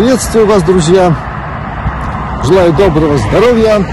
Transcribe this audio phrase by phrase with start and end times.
[0.00, 1.14] Приветствую вас, друзья!
[2.44, 3.84] Желаю доброго здоровья!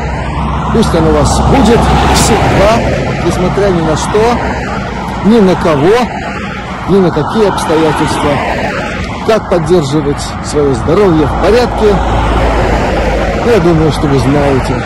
[0.72, 1.80] Пусть оно у вас будет
[2.16, 4.22] всегда, несмотря ни на что,
[5.26, 5.92] ни на кого,
[6.88, 8.32] ни на какие обстоятельства.
[9.28, 11.88] Как поддерживать свое здоровье в порядке,
[13.46, 14.82] я думаю, что вы знаете.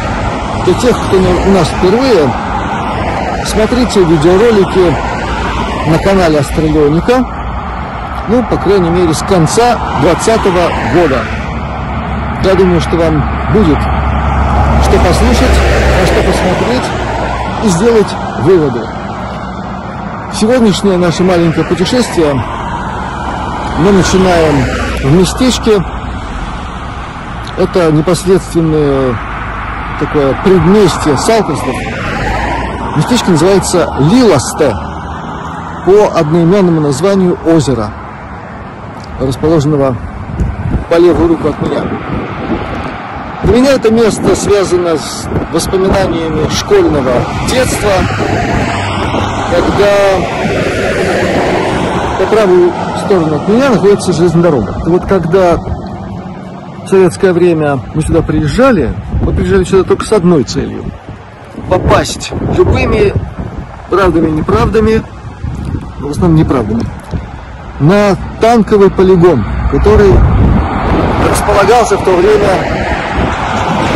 [0.65, 2.33] Для тех, кто у нас впервые,
[3.45, 4.97] смотрите видеоролики
[5.85, 7.23] на канале Астралионика,
[8.27, 10.43] ну, по крайней мере, с конца 2020
[10.93, 11.23] года.
[12.43, 13.77] Я думаю, что вам будет
[14.91, 15.57] что послушать,
[15.99, 16.83] на что посмотреть
[17.63, 18.81] и сделать выводы.
[20.33, 22.33] Сегодняшнее наше маленькое путешествие
[23.79, 24.65] мы начинаем
[25.03, 25.83] в местечке.
[27.57, 29.15] Это непосредственное
[29.99, 31.75] такое предместье Салкостов.
[32.97, 34.75] Местечко называется Лиласте
[35.85, 37.91] по одноименному названию озера,
[39.21, 39.95] расположенного
[40.89, 41.83] по левую руку от меня.
[43.43, 47.13] Для меня это место связано с воспоминаниями школьного
[47.49, 47.91] детства,
[49.51, 49.91] когда
[52.19, 52.71] по правую
[53.05, 54.75] сторону от меня находится железная дорога.
[54.85, 60.83] Вот когда в советское время мы сюда приезжали, мы приезжали сюда только с одной целью–
[61.69, 63.13] попасть любыми
[63.89, 65.01] правдами и неправдами,
[65.99, 66.83] в основном неправдами,
[67.81, 70.13] на танковый полигон, который
[71.29, 72.49] располагался в то время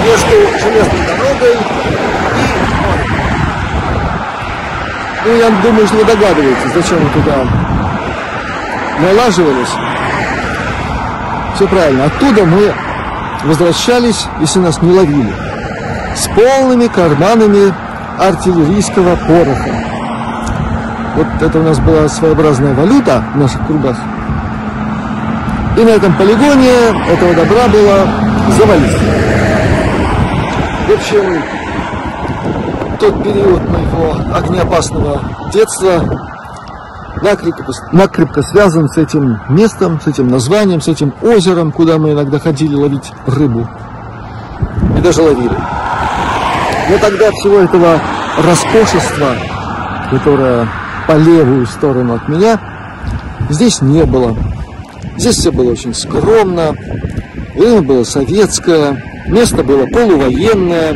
[0.04, 2.06] между железной дорогой и.
[5.26, 7.36] Ну, я думаю, что вы догадываетесь, зачем мы туда
[9.00, 9.70] налаживались.
[11.56, 12.06] Все правильно.
[12.06, 12.74] Оттуда мы
[13.44, 15.34] возвращались, если нас не ловили,
[16.16, 17.74] с полными карманами
[18.20, 19.95] артиллерийского пороха.
[21.16, 23.96] Вот это у нас была своеобразная валюта в наших кругах.
[25.78, 26.72] И на этом полигоне
[27.10, 28.08] этого добра было
[28.58, 28.98] завалить.
[30.88, 31.42] В общем,
[33.00, 35.22] тот период моего огнеопасного
[35.54, 36.04] детства
[37.22, 42.40] накрепко, накрепко связан с этим местом, с этим названием, с этим озером, куда мы иногда
[42.40, 43.70] ходили ловить рыбу.
[44.98, 45.58] И даже ловили.
[46.90, 48.00] Но тогда всего этого
[48.38, 49.36] роскошества,
[50.12, 50.68] которое
[51.08, 52.60] по левую сторону от меня,
[53.50, 54.36] здесь не было.
[55.18, 56.74] Здесь все было очень скромно,
[57.56, 60.94] время было советское, Место было полувоенное,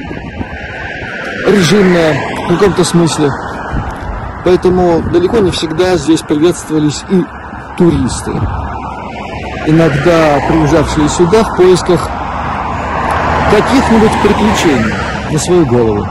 [1.47, 2.15] режимное
[2.45, 3.31] в каком-то смысле.
[4.45, 7.23] Поэтому далеко не всегда здесь приветствовались и
[7.75, 8.31] туристы.
[9.65, 12.07] Иногда приезжавшие сюда в поисках
[13.49, 14.93] каких-нибудь приключений
[15.31, 16.07] на свою голову.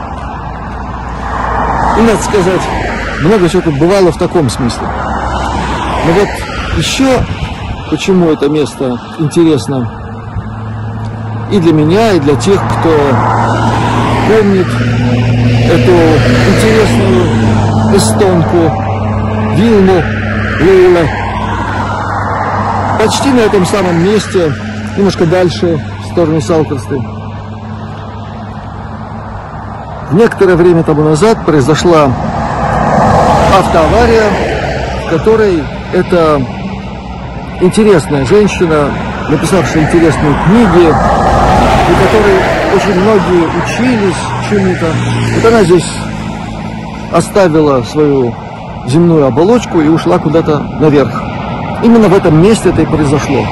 [1.99, 2.63] И надо сказать,
[3.23, 4.87] много чего тут бывало в таком смысле.
[6.07, 6.29] Но вот
[6.77, 7.09] еще
[7.91, 9.89] почему это место интересно
[11.51, 12.95] и для меня, и для тех, кто
[14.29, 14.67] помнит
[15.67, 15.93] эту
[16.53, 18.73] интересную эстонку
[19.57, 20.03] Вилму
[20.61, 21.07] Лейла.
[22.99, 24.53] Почти на этом самом месте,
[24.97, 27.01] немножко дальше, в сторону Салкерсты.
[30.13, 32.11] Некоторое время тому назад произошла
[33.59, 34.25] автоавария,
[35.07, 36.41] в которой эта
[37.61, 38.91] интересная женщина,
[39.29, 42.39] написавшая интересные книги, и которой
[42.77, 44.17] очень многие учились
[44.49, 44.87] чему-то.
[45.35, 45.91] Вот она здесь
[47.13, 48.35] оставила свою
[48.87, 51.23] земную оболочку и ушла куда-то наверх.
[51.83, 53.45] Именно в этом месте это и произошло.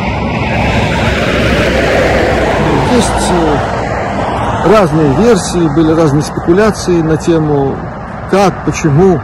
[2.92, 7.76] Есть э, разные версии, были разные спекуляции на тему
[8.30, 9.20] как, почему.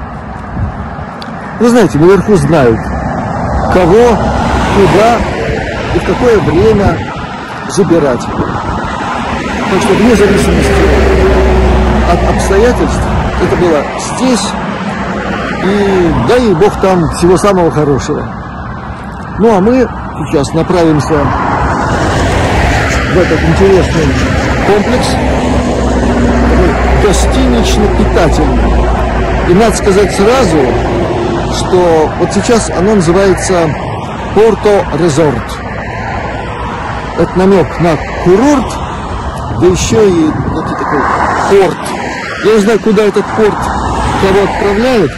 [1.60, 2.78] Вы знаете, наверху знают,
[3.72, 4.16] кого,
[4.74, 5.16] куда
[5.94, 6.98] и в какое время
[7.70, 8.20] забирать.
[8.20, 10.82] Так что вне зависимости
[12.10, 13.00] от обстоятельств
[13.42, 13.82] это было
[14.16, 14.48] здесь,
[15.64, 18.22] и дай Бог там всего самого хорошего.
[19.38, 19.88] Ну а мы
[20.30, 21.14] сейчас направимся
[23.12, 24.06] в этот интересный
[24.66, 25.08] комплекс,
[27.02, 28.72] гостинично-питательный.
[29.48, 30.58] И надо сказать сразу,
[31.52, 33.68] что вот сейчас оно называется
[34.34, 35.42] Порто Резорт.
[37.18, 38.72] Это намек на курорт,
[39.60, 41.00] да еще и некий такой
[41.50, 41.78] порт.
[42.44, 43.54] Я не знаю, куда этот порт
[44.22, 45.12] кого отправляют.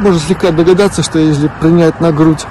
[0.00, 2.44] Можно слегка догадаться, что если принять на грудь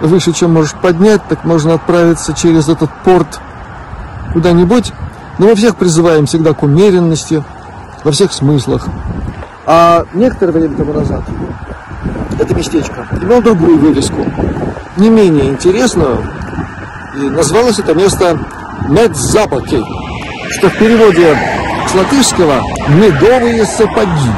[0.00, 3.40] выше, чем можешь поднять, так можно отправиться через этот порт
[4.32, 4.92] куда-нибудь.
[5.38, 7.42] Но мы всех призываем всегда к умеренности
[8.04, 8.86] во всех смыслах.
[9.70, 11.20] А некоторое время тому назад
[12.40, 14.24] это местечко имело другую вывеску,
[14.96, 16.24] не менее интересную,
[17.16, 18.38] И называлось это место
[18.88, 19.84] Медзапаки,
[20.52, 21.38] что в переводе
[21.86, 24.32] с латышского «медовые сапоги».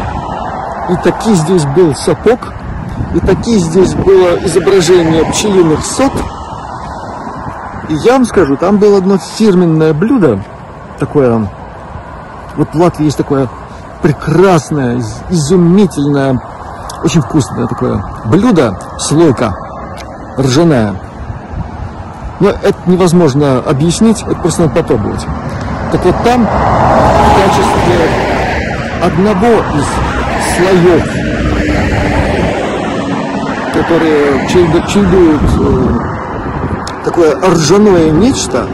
[0.88, 2.52] И таки здесь был сапог,
[3.14, 6.12] и таки здесь было изображение пчелиных сот.
[7.88, 10.42] И я вам скажу, там было одно фирменное блюдо,
[10.98, 11.48] такое,
[12.56, 13.48] вот в Латвии есть такое
[14.02, 16.40] прекрасное, изумительное,
[17.02, 19.54] очень вкусное такое блюдо, слойка
[20.38, 20.94] ржаная.
[22.40, 25.26] Но это невозможно объяснить, это просто надо попробовать.
[25.92, 28.08] Так вот там в качестве
[29.02, 29.86] одного из
[30.56, 31.04] слоев,
[33.74, 38.66] которые чередуют э, такое ржаное нечто,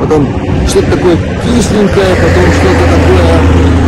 [0.00, 0.26] потом
[0.68, 3.79] что-то такое кисленькое, потом что-то такое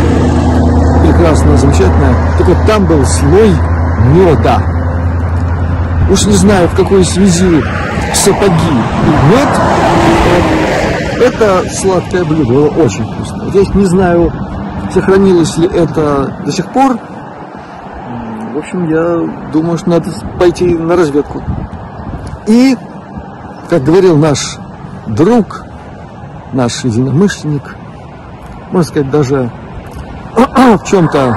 [1.23, 2.15] прекрасное, замечательное.
[2.37, 3.49] Так вот там был слой
[4.13, 4.61] меда.
[6.11, 7.63] Уж не знаю, в какой связи
[8.13, 9.47] сапоги и мед.
[11.21, 13.49] Это сладкое блюдо, было очень вкусное.
[13.51, 14.33] Здесь не знаю,
[14.93, 16.97] сохранилось ли это до сих пор.
[18.53, 21.41] В общем, я думаю, что надо пойти на разведку.
[22.47, 22.75] И,
[23.69, 24.57] как говорил наш
[25.07, 25.63] друг,
[26.51, 27.77] наш единомышленник,
[28.71, 29.49] можно сказать, даже
[30.77, 31.33] в чем-то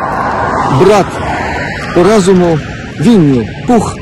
[0.81, 1.07] брат
[1.95, 2.59] по разуму,
[2.99, 3.95] Винни Пух,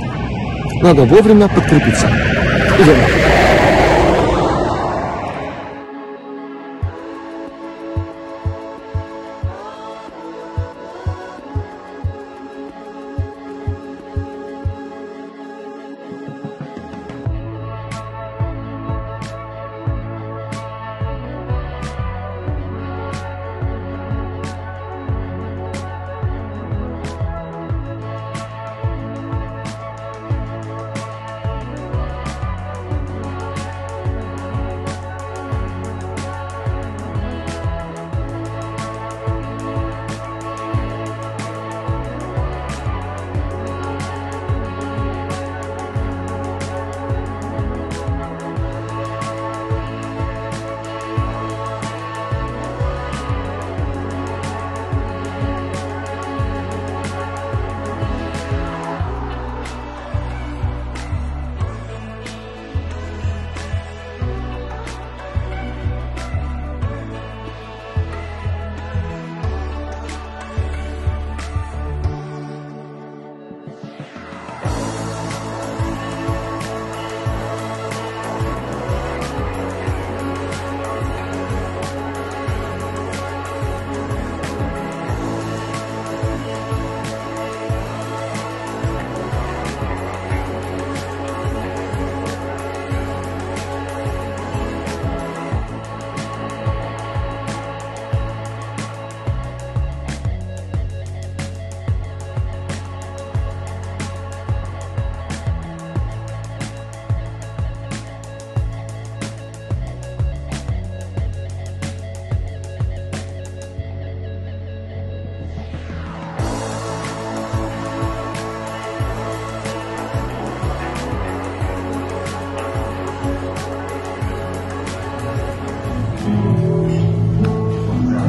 [0.83, 2.09] надо вовремя подкрепиться.
[2.79, 3.14] Идем.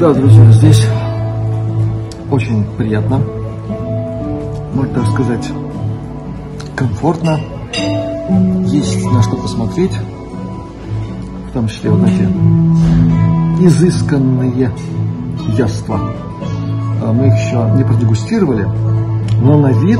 [0.05, 0.88] Да, друзья, здесь
[2.29, 3.19] очень приятно,
[4.75, 5.51] можно даже сказать,
[6.75, 7.39] комфортно.
[8.67, 9.93] Есть на что посмотреть,
[11.50, 12.21] в том числе вот эти
[13.65, 14.71] изысканные
[15.57, 16.00] яства.
[17.01, 18.67] А мы их еще не продегустировали,
[19.41, 20.00] но на вид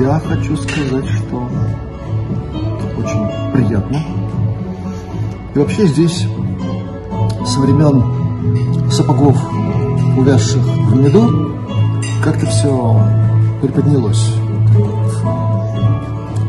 [0.00, 1.48] я хочу сказать, что
[2.98, 4.00] очень приятно.
[5.54, 6.26] И вообще здесь
[7.46, 8.15] со времен
[8.90, 9.36] сапогов,
[10.16, 11.52] увязших в меду,
[12.22, 13.00] как-то все
[13.60, 14.34] приподнялось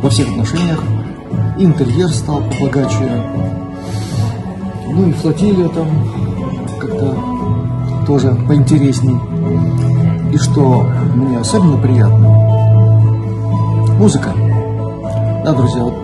[0.01, 0.83] во всех отношениях.
[1.57, 3.23] Интерьер стал побогаче,
[4.93, 5.87] ну и флотилия там
[6.79, 7.15] как-то
[8.05, 9.17] тоже поинтересней.
[10.31, 10.85] И что
[11.15, 12.29] мне особенно приятно,
[13.99, 14.33] музыка.
[15.43, 15.95] Да, друзья, вот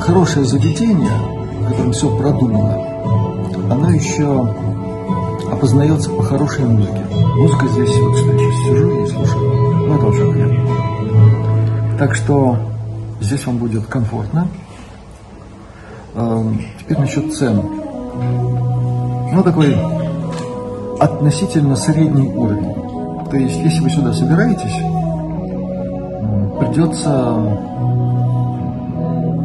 [0.00, 1.10] хорошее заведение,
[1.60, 2.76] в котором все продумано,
[3.70, 4.52] оно еще
[5.60, 7.04] опознается по хорошей музыке.
[7.36, 11.96] Музыка здесь, вот что сейчас сижу и слушаю, ну это очень приятно.
[11.98, 12.56] Так что
[13.20, 14.48] здесь вам будет комфортно.
[16.14, 17.60] Эм, теперь насчет цен.
[19.32, 19.76] Ну, такой
[20.98, 23.28] относительно средний уровень.
[23.30, 24.76] То есть, если вы сюда собираетесь,
[26.58, 27.58] придется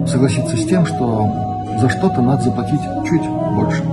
[0.07, 1.27] согласиться с тем, что
[1.81, 3.83] за что-то надо заплатить чуть больше.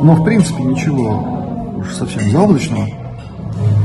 [0.00, 1.41] Но в принципе ничего
[1.82, 2.86] уж совсем заоблачного.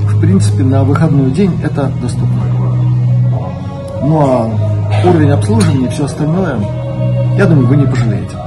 [0.08, 2.42] В принципе на выходной день это доступно.
[4.04, 4.50] Ну а
[5.06, 6.58] уровень обслуживания и все остальное,
[7.38, 8.38] я думаю, вы не пожалеете.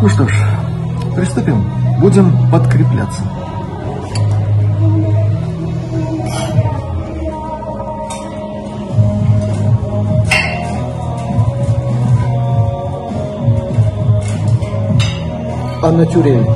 [0.00, 0.32] Ну что ж,
[1.14, 1.64] приступим.
[2.00, 3.22] Будем подкрепляться.
[15.82, 16.55] А натюрель.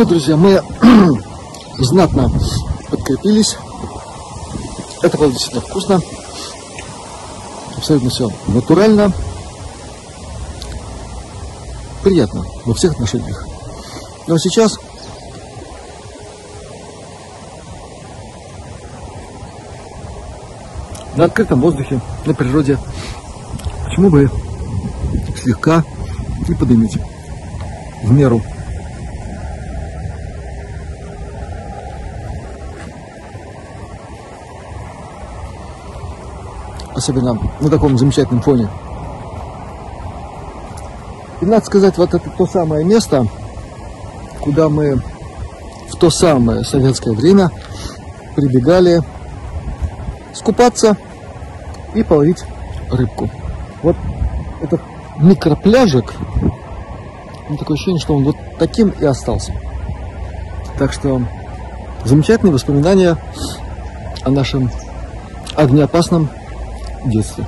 [0.00, 0.62] Вот, друзья, мы
[1.78, 2.32] знатно
[2.88, 3.58] подкрепились.
[5.02, 6.00] Это было действительно вкусно.
[7.76, 9.12] Абсолютно все натурально.
[12.02, 13.44] Приятно во всех отношениях.
[14.26, 14.78] Но сейчас
[21.14, 22.78] на открытом воздухе, на природе,
[23.84, 24.30] почему бы
[25.42, 25.84] слегка
[26.48, 26.96] не подымить
[28.02, 28.42] в меру
[37.00, 38.68] особенно на таком замечательном фоне.
[41.40, 43.26] И надо сказать, вот это то самое место,
[44.40, 44.96] куда мы
[45.88, 47.50] в то самое советское время
[48.36, 49.02] прибегали
[50.34, 50.96] скупаться
[51.94, 52.44] и половить
[52.90, 53.30] рыбку.
[53.82, 53.96] Вот
[54.60, 54.82] этот
[55.18, 56.12] микропляжик,
[57.58, 59.54] такое ощущение, что он вот таким и остался.
[60.78, 61.22] Так что
[62.04, 63.16] замечательные воспоминания
[64.22, 64.70] о нашем
[65.56, 66.28] огнеопасном
[67.04, 67.44] детстве.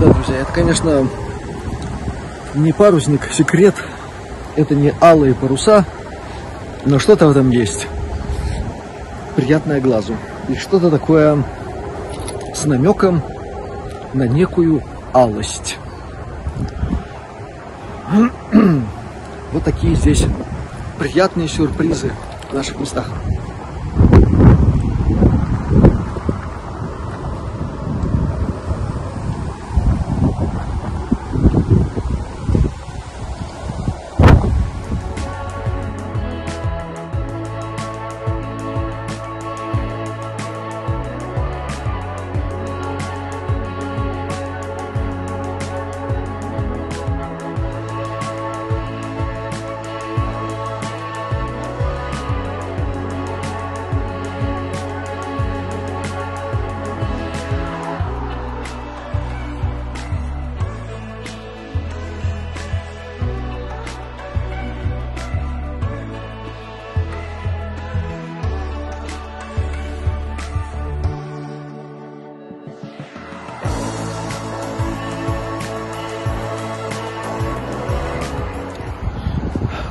[0.00, 1.08] Да, друзья, это, конечно,
[2.54, 3.74] не парусник, секрет.
[4.54, 5.86] Это не алые паруса,
[6.84, 7.86] но что-то в этом есть.
[9.36, 10.14] Приятное глазу.
[10.48, 11.42] И что-то такое
[12.54, 13.22] с намеком
[14.12, 15.78] на некую алость.
[19.52, 20.26] Вот такие здесь
[20.98, 22.12] приятные сюрпризы
[22.50, 23.08] в наших местах.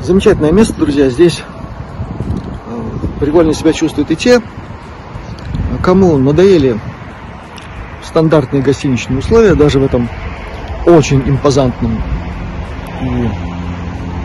[0.05, 1.09] Замечательное место, друзья.
[1.09, 1.41] Здесь
[2.67, 2.81] э,
[3.19, 4.39] прикольно себя чувствуют и те,
[5.81, 6.79] кому надоели
[8.03, 10.07] стандартные гостиничные условия, даже в этом
[10.85, 11.99] очень импозантном
[13.01, 13.29] и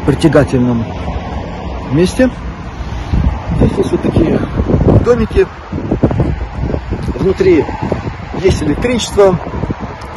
[0.04, 0.84] притягательном
[1.92, 2.28] месте.
[3.56, 4.38] Здесь есть вот такие
[5.02, 5.46] домики.
[7.14, 7.64] Внутри
[8.42, 9.40] есть электричество,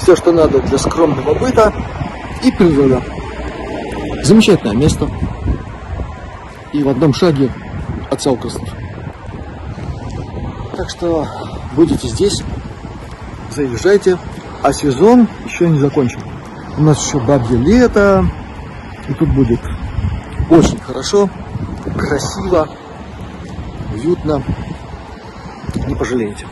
[0.01, 1.71] все, что надо для скромного быта
[2.43, 3.01] и природа.
[4.23, 5.09] Замечательное место
[6.73, 7.51] и в одном шаге
[8.09, 8.67] от Салкостов.
[10.75, 11.27] Так что
[11.75, 12.43] будете здесь,
[13.51, 14.17] заезжайте.
[14.63, 16.19] А сезон еще не закончен.
[16.77, 18.25] У нас еще бабье лето.
[19.07, 19.59] И тут будет
[20.49, 21.29] очень хорошо,
[21.97, 22.69] красиво,
[23.93, 24.41] уютно.
[25.87, 26.47] Не пожалеете.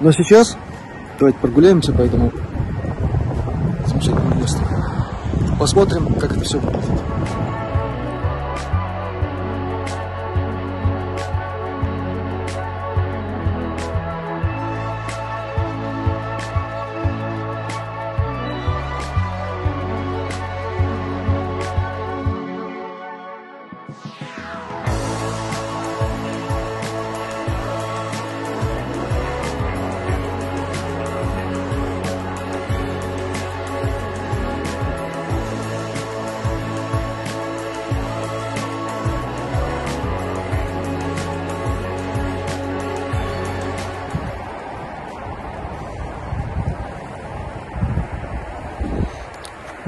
[0.00, 0.56] Но сейчас
[1.18, 2.30] давайте прогуляемся по этому
[3.86, 4.60] замечательному месту.
[5.58, 7.19] Посмотрим, как это все выглядит.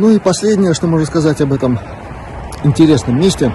[0.03, 1.79] Ну и последнее, что можно сказать об этом
[2.65, 3.55] интересном месте.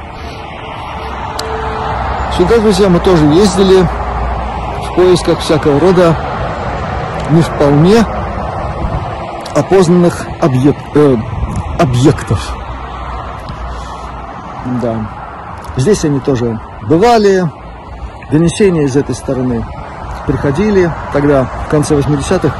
[2.37, 3.85] Сюда, друзья, мы тоже ездили
[4.85, 6.15] в поисках всякого рода
[7.31, 7.97] не вполне
[9.55, 11.17] опознанных объект, э,
[11.79, 12.39] объектов.
[14.81, 15.05] Да.
[15.75, 17.43] Здесь они тоже бывали,
[18.31, 19.65] донесения из этой стороны
[20.25, 22.55] приходили тогда, в конце 80-х,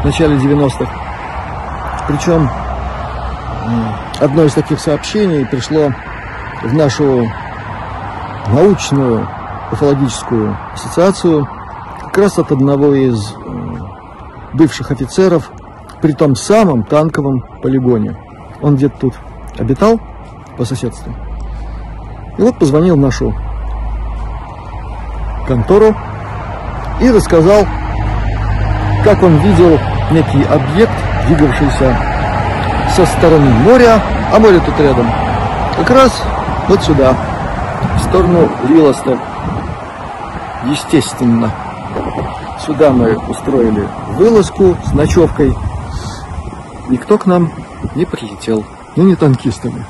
[0.00, 0.90] в начале 90-х.
[2.08, 2.50] Причем
[4.22, 5.92] одно из таких сообщений пришло
[6.62, 7.28] в нашу
[8.48, 9.26] научную
[9.72, 11.48] уфологическую ассоциацию
[12.04, 13.34] как раз от одного из
[14.52, 15.50] бывших офицеров
[16.00, 18.16] при том самом танковом полигоне.
[18.60, 19.14] Он где-то тут
[19.58, 20.00] обитал
[20.56, 21.12] по соседству.
[22.38, 23.34] И вот позвонил в нашу
[25.48, 25.96] контору
[27.00, 27.66] и рассказал,
[29.04, 29.78] как он видел
[30.12, 30.92] некий объект,
[31.26, 32.11] двигавшийся
[32.94, 34.02] со стороны моря,
[34.32, 35.10] а море тут рядом,
[35.76, 36.22] как раз
[36.68, 37.16] вот сюда,
[37.96, 39.18] в сторону Лилоста.
[40.64, 41.50] Естественно,
[42.64, 45.54] сюда мы устроили вылазку с ночевкой.
[46.88, 47.50] Никто к нам
[47.94, 49.84] не прилетел, ну не танкистами.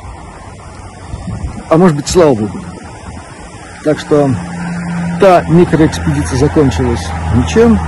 [1.68, 2.58] А может быть, слава богу.
[3.84, 4.30] Так что
[5.20, 7.78] та микроэкспедиция закончилась ничем,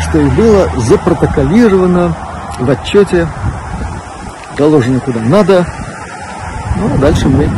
[0.00, 2.14] что и было запротоколировано
[2.60, 3.26] в отчете
[4.62, 5.66] доложено куда надо.
[6.76, 7.50] Ну, а дальше мы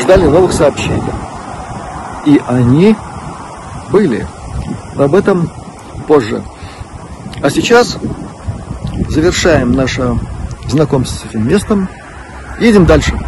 [0.00, 1.02] ждали новых сообщений.
[2.24, 2.94] И они
[3.90, 4.24] были.
[4.96, 5.50] Об этом
[6.06, 6.40] позже.
[7.42, 7.98] А сейчас
[9.08, 10.16] завершаем наше
[10.68, 11.88] знакомство с этим местом.
[12.60, 13.18] Едем дальше.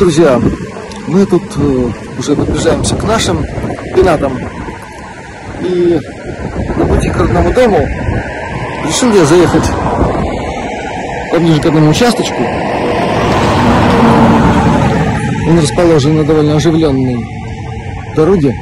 [0.00, 0.40] Друзья,
[1.08, 3.44] мы тут э, уже приближаемся к нашим
[3.94, 4.32] пенатам.
[5.60, 6.00] И
[6.78, 7.86] на пути к родному дому
[8.86, 9.64] решил я заехать
[11.30, 12.42] поближе к одному участочку.
[15.48, 17.18] Он расположен на довольно оживленной
[18.16, 18.54] дороге,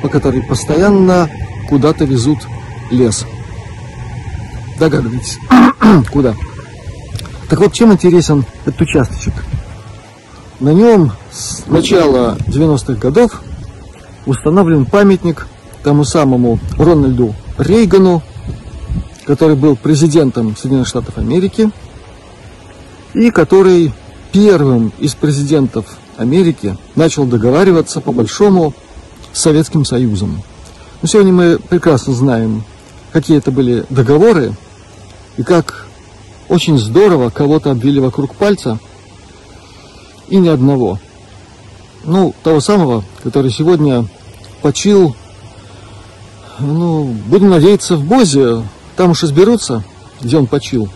[0.00, 1.28] по которой постоянно
[1.68, 2.38] куда-то везут
[2.90, 3.26] лес.
[4.78, 5.38] Догадываетесь,
[6.10, 6.34] куда?
[7.50, 9.37] Так вот, чем интересен этот участочек?
[10.60, 13.42] На нем с начала 90-х годов
[14.26, 15.46] установлен памятник
[15.84, 18.22] тому самому Рональду Рейгану,
[19.24, 21.70] который был президентом Соединенных Штатов Америки
[23.14, 23.92] и который
[24.32, 28.74] первым из президентов Америки начал договариваться по большому
[29.32, 30.42] с Советским Союзом.
[31.02, 32.64] Но сегодня мы прекрасно знаем,
[33.12, 34.54] какие это были договоры
[35.36, 35.86] и как
[36.48, 38.80] очень здорово кого-то обвели вокруг пальца–
[40.28, 40.98] и ни одного.
[42.04, 44.06] Ну, того самого, который сегодня
[44.62, 45.16] почил,
[46.58, 48.62] ну, будем надеяться, в Бозе,
[48.96, 49.84] там уж изберутся,
[50.20, 50.88] где он почил.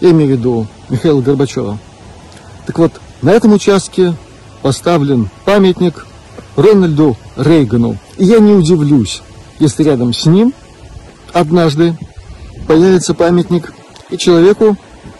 [0.00, 1.78] Я имею в виду Михаила Горбачева.
[2.66, 2.92] Так вот,
[3.22, 4.14] на этом участке
[4.62, 6.06] поставлен памятник
[6.56, 7.96] Рональду Рейгану.
[8.16, 9.22] И я не удивлюсь,
[9.58, 10.52] если рядом с ним
[11.32, 11.96] однажды
[12.66, 13.72] появится памятник
[14.10, 14.76] и человеку,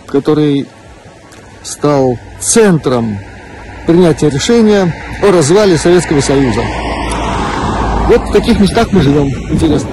[0.06, 0.66] который
[1.66, 3.18] стал центром
[3.86, 6.62] принятия решения о развале Советского Союза.
[8.08, 9.26] Вот в таких местах мы живем.
[9.50, 9.90] Интересно.